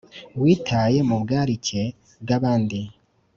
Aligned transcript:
witaye 0.41 0.99
mu 1.09 1.15
bwarike 1.23 1.81
bwabandi 2.21 2.79